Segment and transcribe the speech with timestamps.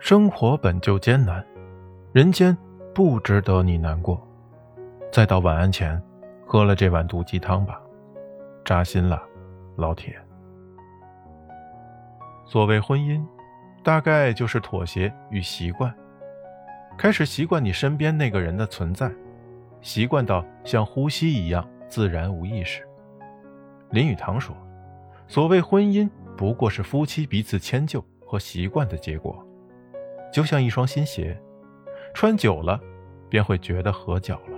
[0.00, 1.44] 生活本就艰难，
[2.12, 2.56] 人间
[2.94, 4.26] 不值得你难过。
[5.12, 6.00] 再到晚安前，
[6.46, 7.80] 喝了这碗毒鸡汤吧，
[8.64, 9.20] 扎心了，
[9.76, 10.16] 老铁。
[12.46, 13.22] 所谓婚姻，
[13.82, 15.92] 大概就是妥协与习惯，
[16.96, 19.10] 开始习惯你身边那个人的存在，
[19.82, 22.86] 习惯到像呼吸一样自然无意识。
[23.90, 24.54] 林语堂说
[25.26, 29.44] ：“所谓婚姻，不过是夫妻彼此迁就和习惯的结果。”
[30.32, 31.40] 就像一双新鞋，
[32.14, 32.80] 穿久了，
[33.28, 34.57] 便会觉得合脚了。